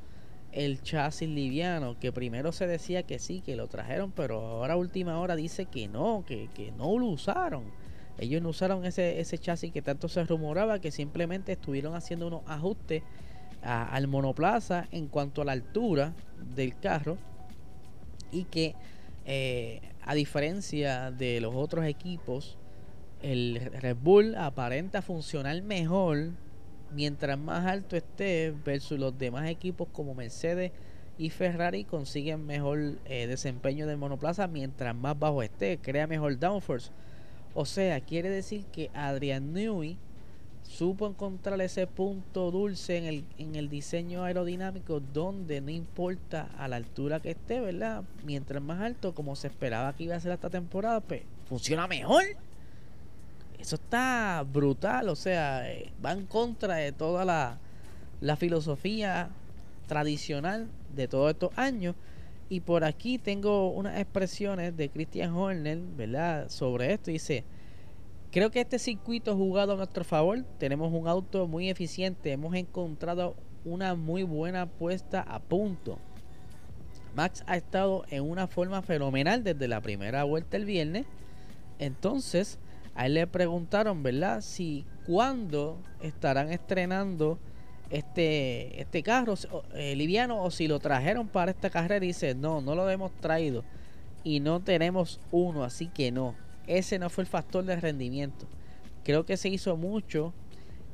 el 0.52 0.82
chasis 0.82 1.28
liviano, 1.28 1.98
que 1.98 2.12
primero 2.12 2.52
se 2.52 2.66
decía 2.66 3.02
que 3.02 3.18
sí, 3.18 3.40
que 3.40 3.56
lo 3.56 3.66
trajeron, 3.66 4.12
pero 4.12 4.38
ahora 4.40 4.76
última 4.76 5.18
hora 5.18 5.34
dice 5.34 5.66
que 5.66 5.88
no, 5.88 6.24
que, 6.26 6.72
no 6.76 6.96
lo 6.98 7.06
usaron. 7.06 7.64
Ellos 8.18 8.40
no 8.40 8.50
usaron 8.50 8.84
ese, 8.84 9.18
ese 9.18 9.38
chasis 9.38 9.72
que 9.72 9.82
tanto 9.82 10.08
se 10.08 10.22
rumoraba, 10.24 10.78
que 10.78 10.92
simplemente 10.92 11.52
estuvieron 11.52 11.96
haciendo 11.96 12.28
unos 12.28 12.42
ajustes 12.46 13.02
al 13.62 14.06
monoplaza 14.06 14.86
en 14.92 15.08
cuanto 15.08 15.42
a 15.42 15.44
la 15.46 15.52
altura 15.52 16.12
del 16.54 16.78
carro 16.78 17.16
y 18.30 18.44
que 18.44 18.74
eh, 19.24 19.80
a 20.02 20.14
diferencia 20.14 21.10
de 21.10 21.40
los 21.40 21.54
otros 21.54 21.86
equipos, 21.86 22.58
el 23.24 23.70
Red 23.80 23.96
Bull 23.96 24.34
aparenta 24.34 25.00
funcionar 25.00 25.62
mejor 25.62 26.32
mientras 26.92 27.38
más 27.38 27.66
alto 27.66 27.96
esté 27.96 28.52
versus 28.64 28.98
los 28.98 29.18
demás 29.18 29.48
equipos 29.48 29.88
como 29.92 30.14
Mercedes 30.14 30.72
y 31.16 31.30
Ferrari 31.30 31.84
consiguen 31.84 32.44
mejor 32.44 32.98
eh, 33.06 33.26
desempeño 33.26 33.86
del 33.86 33.96
monoplaza 33.96 34.46
mientras 34.46 34.94
más 34.94 35.18
bajo 35.18 35.42
esté, 35.42 35.78
crea 35.78 36.06
mejor 36.06 36.38
downforce. 36.38 36.90
O 37.54 37.64
sea, 37.64 37.98
quiere 38.00 38.28
decir 38.28 38.66
que 38.66 38.90
Adrian 38.92 39.54
Newey 39.54 39.96
supo 40.62 41.06
encontrar 41.06 41.58
ese 41.62 41.86
punto 41.86 42.50
dulce 42.50 42.98
en 42.98 43.04
el, 43.04 43.24
en 43.38 43.54
el 43.54 43.70
diseño 43.70 44.24
aerodinámico 44.24 45.00
donde 45.00 45.62
no 45.62 45.70
importa 45.70 46.50
a 46.58 46.68
la 46.68 46.76
altura 46.76 47.20
que 47.20 47.30
esté, 47.30 47.60
¿verdad? 47.60 48.02
Mientras 48.24 48.62
más 48.62 48.82
alto, 48.82 49.14
como 49.14 49.34
se 49.34 49.46
esperaba 49.46 49.94
que 49.94 50.04
iba 50.04 50.16
a 50.16 50.20
ser 50.20 50.32
esta 50.32 50.50
temporada, 50.50 51.00
pues 51.00 51.22
funciona 51.46 51.86
mejor. 51.86 52.24
Eso 53.64 53.76
está 53.76 54.44
brutal, 54.46 55.08
o 55.08 55.16
sea, 55.16 55.72
eh, 55.72 55.90
va 56.04 56.12
en 56.12 56.26
contra 56.26 56.74
de 56.74 56.92
toda 56.92 57.24
la, 57.24 58.36
filosofía 58.36 59.30
tradicional 59.86 60.68
de 60.94 61.08
todos 61.08 61.30
estos 61.30 61.56
años. 61.56 61.94
Y 62.50 62.60
por 62.60 62.84
aquí 62.84 63.16
tengo 63.16 63.70
unas 63.70 63.98
expresiones 63.98 64.76
de 64.76 64.90
Christian 64.90 65.32
Horner, 65.32 65.78
¿verdad? 65.96 66.50
Sobre 66.50 66.92
esto. 66.92 67.10
Dice, 67.10 67.42
creo 68.30 68.50
que 68.50 68.60
este 68.60 68.78
circuito 68.78 69.34
jugado 69.34 69.72
a 69.72 69.76
nuestro 69.76 70.04
favor. 70.04 70.44
Tenemos 70.58 70.92
un 70.92 71.08
auto 71.08 71.48
muy 71.48 71.70
eficiente. 71.70 72.32
Hemos 72.32 72.54
encontrado 72.54 73.34
una 73.64 73.94
muy 73.94 74.24
buena 74.24 74.66
puesta 74.66 75.22
a 75.22 75.38
punto. 75.38 75.98
Max 77.16 77.42
ha 77.46 77.56
estado 77.56 78.04
en 78.10 78.28
una 78.28 78.46
forma 78.46 78.82
fenomenal 78.82 79.42
desde 79.42 79.68
la 79.68 79.80
primera 79.80 80.24
vuelta 80.24 80.58
el 80.58 80.66
viernes. 80.66 81.06
Entonces, 81.78 82.58
a 82.94 83.06
él 83.06 83.14
le 83.14 83.26
preguntaron, 83.26 84.02
¿verdad? 84.02 84.40
Si 84.40 84.84
cuándo 85.06 85.78
estarán 86.00 86.52
estrenando 86.52 87.38
este, 87.90 88.80
este 88.80 89.02
carro 89.02 89.34
eh, 89.74 89.94
liviano 89.96 90.42
o 90.42 90.50
si 90.50 90.68
lo 90.68 90.80
trajeron 90.80 91.28
para 91.28 91.50
esta 91.50 91.70
carrera. 91.70 92.00
Dice, 92.00 92.34
no, 92.34 92.60
no 92.60 92.74
lo 92.74 92.88
hemos 92.90 93.12
traído 93.20 93.64
y 94.22 94.40
no 94.40 94.60
tenemos 94.60 95.20
uno, 95.30 95.64
así 95.64 95.88
que 95.88 96.10
no. 96.10 96.34
Ese 96.66 96.98
no 96.98 97.10
fue 97.10 97.22
el 97.22 97.28
factor 97.28 97.64
de 97.64 97.76
rendimiento. 97.76 98.46
Creo 99.04 99.26
que 99.26 99.36
se 99.36 99.48
hizo 99.48 99.76
mucho 99.76 100.32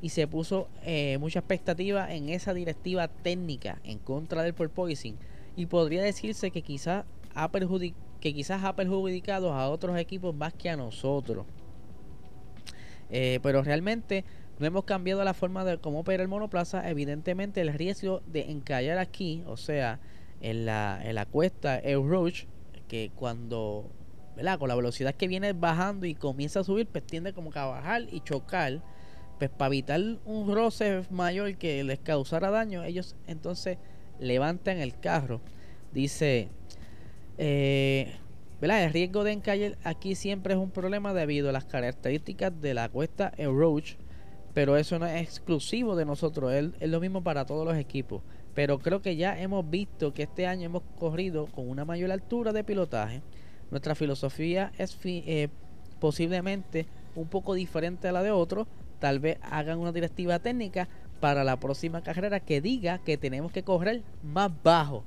y 0.01 0.09
se 0.09 0.27
puso 0.27 0.67
eh, 0.83 1.17
mucha 1.19 1.39
expectativa 1.39 2.13
en 2.13 2.29
esa 2.29 2.53
directiva 2.53 3.07
técnica 3.07 3.79
en 3.83 3.99
contra 3.99 4.43
del 4.43 4.53
porpoising 4.53 5.15
y 5.55 5.67
podría 5.67 6.01
decirse 6.01 6.51
que 6.51 6.61
quizás 6.61 7.05
ha 7.33 8.75
perjudicado 8.75 9.53
a 9.53 9.69
otros 9.69 9.97
equipos 9.97 10.35
más 10.35 10.53
que 10.53 10.69
a 10.69 10.75
nosotros. 10.75 11.45
Eh, 13.11 13.39
pero 13.43 13.61
realmente 13.61 14.23
no 14.59 14.65
hemos 14.65 14.85
cambiado 14.85 15.23
la 15.23 15.33
forma 15.33 15.65
de 15.65 15.77
cómo 15.77 15.99
opera 15.99 16.23
el 16.23 16.29
monoplaza. 16.29 16.89
Evidentemente 16.89 17.61
el 17.61 17.73
riesgo 17.73 18.21
de 18.27 18.51
encallar 18.51 18.97
aquí, 18.97 19.43
o 19.47 19.57
sea, 19.57 19.99
en 20.39 20.65
la, 20.65 20.99
en 21.03 21.15
la 21.15 21.25
cuesta 21.25 21.77
El 21.77 22.01
que 22.87 23.11
cuando, 23.15 23.89
¿verdad? 24.35 24.59
Con 24.59 24.69
la 24.69 24.75
velocidad 24.75 25.15
que 25.15 25.27
viene 25.27 25.53
bajando 25.53 26.05
y 26.05 26.15
comienza 26.15 26.61
a 26.61 26.63
subir, 26.63 26.87
pues 26.87 27.05
tiende 27.05 27.33
como 27.33 27.51
que 27.51 27.59
a 27.59 27.65
bajar 27.65 28.03
y 28.11 28.21
chocar. 28.21 28.81
Pues 29.39 29.49
para 29.49 29.67
evitar 29.67 29.99
un 30.25 30.53
roce 30.53 31.03
mayor 31.09 31.55
que 31.57 31.83
les 31.83 31.99
causara 31.99 32.51
daño, 32.51 32.83
ellos 32.83 33.15
entonces 33.27 33.77
levantan 34.19 34.77
el 34.77 34.99
carro. 34.99 35.41
Dice, 35.91 36.49
eh, 37.39 38.13
el 38.61 38.93
riesgo 38.93 39.23
de 39.23 39.31
encallar 39.31 39.77
aquí 39.83 40.15
siempre 40.15 40.53
es 40.53 40.59
un 40.59 40.69
problema 40.69 41.13
debido 41.13 41.49
a 41.49 41.51
las 41.51 41.65
características 41.65 42.61
de 42.61 42.73
la 42.75 42.89
cuesta 42.89 43.33
El 43.37 43.55
Roach, 43.55 43.95
pero 44.53 44.77
eso 44.77 44.99
no 44.99 45.07
es 45.07 45.21
exclusivo 45.21 45.95
de 45.95 46.05
nosotros, 46.05 46.53
es, 46.53 46.69
es 46.79 46.89
lo 46.89 46.99
mismo 46.99 47.23
para 47.23 47.45
todos 47.45 47.65
los 47.65 47.75
equipos. 47.75 48.21
Pero 48.53 48.79
creo 48.79 49.01
que 49.01 49.15
ya 49.15 49.39
hemos 49.41 49.69
visto 49.69 50.13
que 50.13 50.23
este 50.23 50.45
año 50.45 50.65
hemos 50.65 50.83
corrido 50.99 51.47
con 51.47 51.69
una 51.69 51.85
mayor 51.85 52.11
altura 52.11 52.51
de 52.51 52.63
pilotaje. 52.63 53.21
Nuestra 53.71 53.95
filosofía 53.95 54.71
es 54.77 54.97
eh, 55.05 55.47
posiblemente 55.99 56.85
un 57.15 57.27
poco 57.27 57.53
diferente 57.53 58.09
a 58.09 58.11
la 58.11 58.23
de 58.23 58.31
otros. 58.31 58.67
Tal 58.99 59.19
vez 59.19 59.37
hagan 59.41 59.79
una 59.79 59.91
directiva 59.91 60.39
técnica 60.39 60.89
para 61.19 61.43
la 61.43 61.59
próxima 61.59 62.01
carrera 62.01 62.41
que 62.41 62.61
diga 62.61 62.99
que 62.99 63.17
tenemos 63.17 63.51
que 63.51 63.63
correr 63.63 64.03
más 64.21 64.51
bajo 64.63 65.03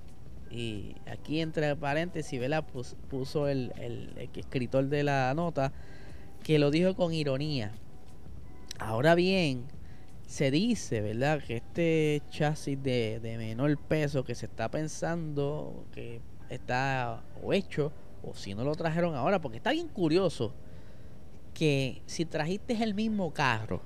y 0.54 0.94
aquí 1.06 1.40
entre 1.40 1.74
paréntesis, 1.74 2.38
¿verdad? 2.38 2.64
puso 3.08 3.48
el, 3.48 3.72
escritor 4.34 4.86
de 4.86 5.02
la 5.02 5.34
nota 5.34 5.72
que 6.44 6.58
lo 6.58 6.70
dijo 6.70 6.94
con 6.94 7.12
ironía. 7.12 7.72
Ahora 8.78 9.16
bien, 9.16 9.64
se 10.26 10.52
dice, 10.52 11.00
¿verdad? 11.00 11.42
Que 11.42 11.56
este 11.56 12.22
chasis 12.30 12.80
de, 12.80 13.20
menor 13.22 13.76
peso 13.78 14.24
que 14.24 14.34
se 14.34 14.46
está 14.46 14.70
pensando 14.70 15.86
que 15.92 16.20
está 16.48 17.22
hecho, 17.52 17.92
o 18.22 18.34
si 18.34 18.54
no 18.54 18.62
lo 18.62 18.74
trajeron 18.76 19.16
ahora, 19.16 19.40
porque 19.40 19.56
está 19.56 19.72
bien 19.72 19.88
curioso 19.88 20.54
que 21.52 22.02
si 22.06 22.24
trajiste 22.24 22.80
el 22.82 22.94
mismo 22.94 23.32
carro, 23.32 23.80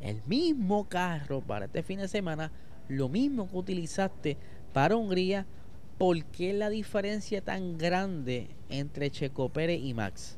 el 0.00 0.20
mismo 0.26 0.88
carro 0.88 1.40
para 1.40 1.66
este 1.66 1.82
fin 1.82 2.00
de 2.00 2.08
semana, 2.08 2.50
lo 2.88 3.08
mismo 3.08 3.48
que 3.48 3.56
utilizaste 3.56 4.36
para 4.72 4.96
Hungría, 4.96 5.46
¿por 5.98 6.24
qué 6.26 6.52
la 6.52 6.70
diferencia 6.70 7.42
tan 7.42 7.76
grande 7.76 8.46
entre 8.70 9.10
Checo 9.10 9.48
Pérez 9.48 9.80
y 9.82 9.92
Max? 9.92 10.36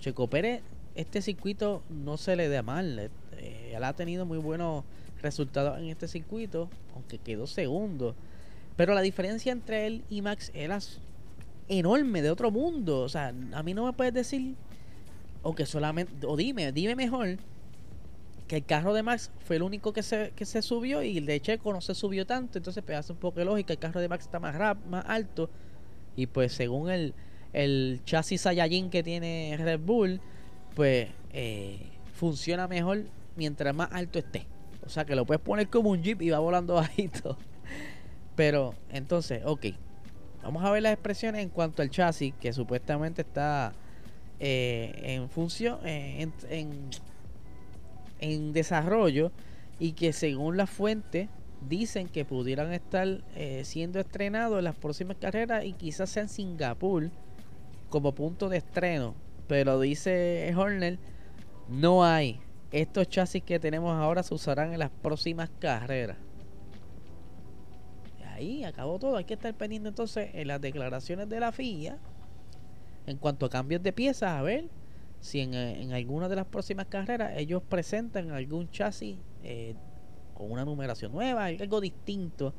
Checo 0.00 0.26
Pérez, 0.26 0.60
este 0.96 1.22
circuito 1.22 1.82
no 1.88 2.16
se 2.16 2.34
le 2.36 2.48
da 2.48 2.62
mal. 2.62 3.10
Eh, 3.38 3.72
él 3.74 3.84
ha 3.84 3.92
tenido 3.92 4.26
muy 4.26 4.38
buenos 4.38 4.84
resultados 5.22 5.78
en 5.78 5.86
este 5.86 6.08
circuito, 6.08 6.68
aunque 6.94 7.18
quedó 7.18 7.46
segundo. 7.46 8.14
Pero 8.76 8.92
la 8.92 9.00
diferencia 9.00 9.52
entre 9.52 9.86
él 9.86 10.04
y 10.10 10.20
Max 10.20 10.50
era 10.52 10.78
enorme, 11.68 12.20
de 12.20 12.30
otro 12.30 12.50
mundo. 12.50 13.00
O 13.00 13.08
sea, 13.08 13.32
a 13.52 13.62
mí 13.62 13.72
no 13.72 13.86
me 13.86 13.92
puedes 13.92 14.12
decir, 14.12 14.56
o 15.42 15.54
que 15.54 15.64
solamente, 15.64 16.26
o 16.26 16.36
dime, 16.36 16.72
dime 16.72 16.96
mejor, 16.96 17.38
que 18.46 18.56
el 18.56 18.64
carro 18.64 18.94
de 18.94 19.02
Max 19.02 19.30
fue 19.44 19.56
el 19.56 19.62
único 19.62 19.92
que 19.92 20.02
se, 20.02 20.32
que 20.36 20.44
se 20.44 20.62
subió 20.62 21.02
y 21.02 21.18
el 21.18 21.26
de 21.26 21.40
Checo 21.40 21.72
no 21.72 21.80
se 21.80 21.94
subió 21.94 22.26
tanto. 22.26 22.58
Entonces, 22.58 22.82
pues 22.84 23.10
un 23.10 23.16
poco 23.16 23.40
de 23.40 23.44
lógica, 23.44 23.72
el 23.72 23.78
carro 23.78 24.00
de 24.00 24.08
Max 24.08 24.24
está 24.24 24.38
más, 24.38 24.54
rap, 24.54 24.78
más 24.86 25.04
alto. 25.06 25.50
Y 26.14 26.26
pues 26.26 26.52
según 26.52 26.90
el, 26.90 27.14
el 27.52 28.00
chasis 28.04 28.42
Saiyajin 28.42 28.90
que 28.90 29.02
tiene 29.02 29.56
Red 29.58 29.80
Bull, 29.80 30.20
pues 30.74 31.08
eh, 31.32 31.78
funciona 32.14 32.68
mejor 32.68 33.04
mientras 33.34 33.74
más 33.74 33.88
alto 33.92 34.18
esté. 34.18 34.46
O 34.84 34.88
sea 34.88 35.04
que 35.04 35.16
lo 35.16 35.26
puedes 35.26 35.42
poner 35.42 35.68
como 35.68 35.90
un 35.90 36.02
jeep 36.02 36.22
y 36.22 36.30
va 36.30 36.38
volando 36.38 36.74
bajito. 36.76 37.36
Pero 38.36 38.74
entonces, 38.90 39.42
ok. 39.44 39.66
Vamos 40.42 40.62
a 40.64 40.70
ver 40.70 40.82
las 40.82 40.92
expresiones 40.92 41.42
en 41.42 41.48
cuanto 41.48 41.82
al 41.82 41.90
chasis 41.90 42.32
que 42.40 42.52
supuestamente 42.52 43.22
está 43.22 43.72
eh, 44.38 44.92
en 45.02 45.28
función, 45.28 45.78
eh, 45.84 46.22
en, 46.22 46.32
en, 46.50 46.90
desarrollo 48.52 49.32
y 49.78 49.92
que 49.92 50.12
según 50.12 50.56
la 50.56 50.66
fuente 50.66 51.28
dicen 51.68 52.08
que 52.08 52.24
pudieran 52.24 52.72
estar 52.72 53.06
eh, 53.34 53.62
siendo 53.64 53.98
estrenados 53.98 54.58
en 54.58 54.64
las 54.64 54.76
próximas 54.76 55.16
carreras 55.18 55.64
y 55.64 55.72
quizás 55.72 56.10
sea 56.10 56.22
en 56.22 56.28
Singapur 56.28 57.10
como 57.88 58.12
punto 58.12 58.48
de 58.48 58.58
estreno. 58.58 59.14
Pero 59.48 59.80
dice 59.80 60.52
Horner, 60.56 60.98
no 61.68 62.04
hay. 62.04 62.40
Estos 62.72 63.08
chasis 63.08 63.42
que 63.42 63.60
tenemos 63.60 63.94
ahora 63.94 64.22
se 64.22 64.34
usarán 64.34 64.72
en 64.72 64.80
las 64.80 64.90
próximas 64.90 65.50
carreras. 65.60 66.18
Ahí 68.34 68.64
acabó 68.64 68.98
todo. 68.98 69.16
Hay 69.16 69.24
que 69.24 69.34
estar 69.34 69.54
pendiente 69.54 69.88
entonces 69.88 70.30
en 70.34 70.48
las 70.48 70.60
declaraciones 70.60 71.28
de 71.28 71.40
la 71.40 71.52
FIA 71.52 71.96
en 73.06 73.16
cuanto 73.16 73.46
a 73.46 73.50
cambios 73.50 73.82
de 73.82 73.92
piezas. 73.92 74.30
A 74.30 74.42
ver 74.42 74.68
si 75.20 75.40
en, 75.40 75.54
en 75.54 75.92
alguna 75.92 76.28
de 76.28 76.36
las 76.36 76.46
próximas 76.46 76.86
carreras 76.86 77.32
ellos 77.36 77.62
presentan 77.62 78.30
algún 78.30 78.70
chasis 78.70 79.18
eh, 79.42 79.74
con 80.34 80.50
una 80.50 80.64
numeración 80.64 81.12
nueva, 81.12 81.46
algo 81.46 81.80
distinto 81.80 82.54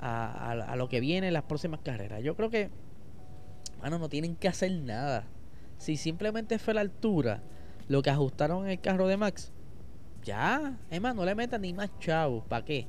a, 0.00 0.52
a, 0.52 0.76
lo 0.76 0.88
que 0.88 1.00
viene 1.00 1.28
en 1.28 1.34
las 1.34 1.44
próximas 1.44 1.80
carreras. 1.80 2.22
Yo 2.22 2.34
creo 2.34 2.50
que, 2.50 2.70
bueno, 3.80 3.98
no 3.98 4.08
tienen 4.08 4.34
que 4.34 4.48
hacer 4.48 4.72
nada. 4.72 5.26
Si 5.78 5.96
simplemente 5.96 6.58
fue 6.58 6.74
la 6.74 6.80
altura 6.80 7.42
lo 7.88 8.02
que 8.02 8.10
ajustaron 8.10 8.64
en 8.64 8.70
el 8.70 8.80
carro 8.80 9.06
de 9.06 9.16
Max, 9.16 9.52
ya, 10.24 10.78
es 10.90 11.00
más, 11.00 11.14
no 11.14 11.24
le 11.24 11.34
metan 11.34 11.62
ni 11.62 11.72
más 11.72 11.90
chavos. 11.98 12.44
¿Para 12.46 12.64
qué? 12.64 12.86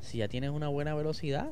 Si 0.00 0.18
ya 0.18 0.28
tienes 0.28 0.50
una 0.50 0.68
buena 0.68 0.94
velocidad, 0.94 1.50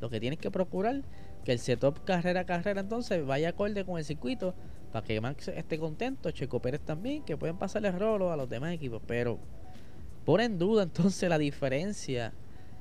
lo 0.00 0.10
que 0.10 0.20
tienes 0.20 0.38
que 0.38 0.50
procurar 0.50 1.02
que 1.44 1.52
el 1.52 1.58
setup 1.58 2.04
carrera 2.04 2.40
a 2.40 2.46
carrera 2.46 2.80
entonces 2.80 3.24
vaya 3.24 3.50
acorde 3.50 3.84
con 3.84 3.98
el 3.98 4.04
circuito 4.04 4.54
para 4.92 5.04
que 5.04 5.20
Max 5.20 5.48
esté 5.48 5.78
contento, 5.78 6.30
Checo 6.30 6.60
Pérez 6.60 6.82
también, 6.82 7.22
que 7.24 7.36
pueden 7.36 7.56
pasarle 7.56 7.90
rolo 7.90 8.30
a 8.30 8.36
los 8.36 8.48
demás 8.48 8.74
equipos, 8.74 9.02
pero 9.06 9.38
pone 10.24 10.44
en 10.44 10.58
duda 10.58 10.82
entonces 10.82 11.28
la 11.28 11.38
diferencia 11.38 12.32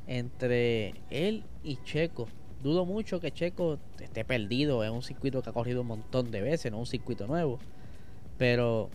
entre 0.07 0.93
él 1.09 1.43
y 1.63 1.77
Checo. 1.83 2.27
Dudo 2.61 2.85
mucho 2.85 3.19
que 3.19 3.31
Checo 3.31 3.79
esté 3.99 4.23
perdido 4.25 4.83
en 4.83 4.91
un 4.91 5.01
circuito 5.01 5.41
que 5.41 5.49
ha 5.49 5.53
corrido 5.53 5.81
un 5.81 5.87
montón 5.87 6.31
de 6.31 6.41
veces, 6.41 6.71
no 6.71 6.79
un 6.79 6.85
circuito 6.85 7.25
nuevo. 7.25 7.59
Pero 8.37 8.89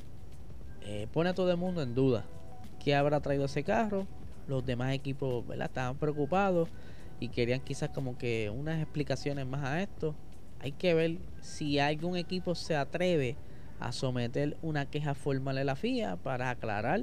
eh, 0.83 1.09
pone 1.13 1.31
a 1.31 1.35
todo 1.35 1.51
el 1.51 1.57
mundo 1.57 1.83
en 1.83 1.95
duda. 1.95 2.25
¿Qué 2.85 2.95
habrá 2.95 3.21
traído 3.21 3.47
ese 3.47 3.65
carro? 3.65 4.07
Los 4.47 4.65
demás 4.65 4.95
equipos 4.95 5.45
¿verdad? 5.47 5.67
estaban 5.67 5.97
preocupados 5.97 6.69
y 7.19 7.29
querían 7.29 7.61
quizás 7.61 7.89
como 7.89 8.17
que 8.17 8.51
unas 8.55 8.81
explicaciones 8.81 9.47
más 9.47 9.65
a 9.65 9.83
esto. 9.83 10.15
Hay 10.61 10.73
que 10.73 10.95
ver 10.95 11.19
si 11.41 11.79
algún 11.79 12.17
equipo 12.17 12.55
se 12.55 12.77
atreve 12.77 13.37
a 13.79 13.93
someter 13.93 14.57
una 14.63 14.87
queja 14.87 15.15
formal 15.15 15.59
a 15.59 15.65
la 15.65 15.77
FIA 15.77 16.17
para 16.17 16.51
aclarar 16.51 17.03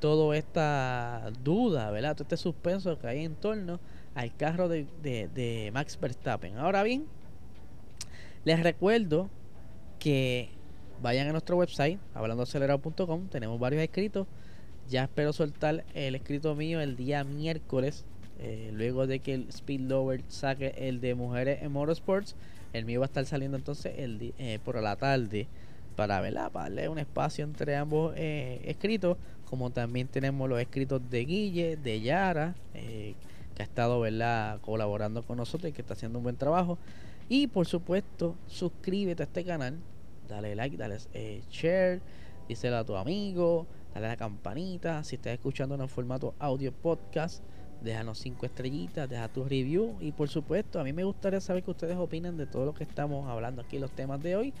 toda 0.00 0.36
esta 0.36 1.30
duda, 1.44 1.90
¿verdad? 1.90 2.14
Todo 2.14 2.24
este 2.24 2.36
suspenso 2.36 2.98
que 2.98 3.06
hay 3.06 3.24
en 3.24 3.34
torno 3.34 3.80
al 4.14 4.34
carro 4.34 4.68
de, 4.68 4.86
de 5.02 5.70
Max 5.72 5.98
Verstappen. 6.00 6.56
Ahora 6.56 6.82
bien, 6.82 7.04
les 8.44 8.62
recuerdo 8.62 9.28
que 9.98 10.48
vayan 11.02 11.28
a 11.28 11.32
nuestro 11.32 11.56
website, 11.56 11.98
hablandoacelerado.com, 12.14 13.28
tenemos 13.28 13.60
varios 13.60 13.82
escritos. 13.82 14.26
Ya 14.88 15.04
espero 15.04 15.32
soltar 15.32 15.84
el 15.94 16.14
escrito 16.14 16.54
mío 16.54 16.80
el 16.80 16.96
día 16.96 17.22
miércoles, 17.22 18.04
eh, 18.40 18.70
luego 18.72 19.06
de 19.06 19.20
que 19.20 19.34
el 19.34 19.48
Speed 19.50 19.90
saque 20.28 20.74
el 20.76 21.00
de 21.00 21.14
mujeres 21.14 21.62
en 21.62 21.72
motorsports. 21.72 22.34
El 22.72 22.84
mío 22.84 23.00
va 23.00 23.06
a 23.06 23.08
estar 23.08 23.26
saliendo 23.26 23.56
entonces 23.56 23.94
el 23.98 24.34
eh, 24.38 24.58
por 24.64 24.80
la 24.80 24.96
tarde 24.96 25.48
para, 25.96 26.20
¿verdad? 26.20 26.50
para 26.52 26.64
darle 26.64 26.88
un 26.88 26.98
espacio 26.98 27.44
entre 27.44 27.76
ambos 27.76 28.14
eh, 28.16 28.60
escritos. 28.64 29.16
Como 29.44 29.70
también 29.70 30.06
tenemos 30.06 30.48
los 30.48 30.60
escritos 30.60 31.02
de 31.10 31.24
Guille, 31.24 31.76
de 31.76 32.00
Yara, 32.00 32.54
que 32.72 33.16
ha 33.58 33.64
estado 33.64 34.04
colaborando 34.60 35.24
con 35.24 35.38
nosotros 35.38 35.70
y 35.70 35.72
que 35.72 35.82
está 35.82 35.94
haciendo 35.94 36.18
un 36.18 36.22
buen 36.22 36.36
trabajo. 36.36 36.78
Y 37.28 37.48
por 37.48 37.66
supuesto, 37.66 38.36
suscríbete 38.46 39.24
a 39.24 39.26
este 39.26 39.44
canal 39.44 39.78
dale 40.30 40.54
like, 40.54 40.76
dale 40.76 40.96
eh, 41.12 41.42
share, 41.50 42.00
díselo 42.48 42.78
a 42.78 42.84
tu 42.84 42.96
amigo, 42.96 43.66
dale 43.92 44.06
a 44.06 44.10
la 44.10 44.16
campanita. 44.16 45.04
Si 45.04 45.16
estás 45.16 45.34
escuchando 45.34 45.74
en 45.74 45.88
formato 45.88 46.34
audio 46.38 46.72
podcast, 46.72 47.42
déjanos 47.82 48.18
cinco 48.18 48.46
estrellitas, 48.46 49.08
deja 49.08 49.28
tu 49.28 49.44
review 49.44 49.96
y 50.00 50.12
por 50.12 50.28
supuesto, 50.28 50.80
a 50.80 50.84
mí 50.84 50.92
me 50.92 51.04
gustaría 51.04 51.40
saber 51.40 51.62
qué 51.62 51.70
ustedes 51.70 51.96
opinan 51.96 52.36
de 52.36 52.46
todo 52.46 52.64
lo 52.66 52.74
que 52.74 52.84
estamos 52.84 53.28
hablando 53.28 53.62
aquí, 53.62 53.78
los 53.78 53.90
temas 53.90 54.22
de 54.22 54.36
hoy. 54.36 54.52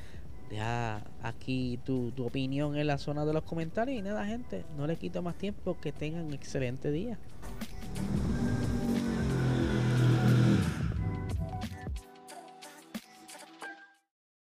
Deja 0.50 1.04
aquí 1.22 1.78
tu, 1.84 2.10
tu 2.10 2.26
opinión 2.26 2.76
en 2.76 2.86
la 2.86 2.98
zona 2.98 3.24
de 3.24 3.32
los 3.32 3.44
comentarios 3.44 3.98
y 3.98 4.02
nada, 4.02 4.26
gente, 4.26 4.64
no 4.76 4.86
les 4.86 4.98
quito 4.98 5.22
más 5.22 5.36
tiempo, 5.36 5.76
que 5.80 5.92
tengan 5.92 6.24
un 6.24 6.34
excelente 6.34 6.90
día. 6.90 7.18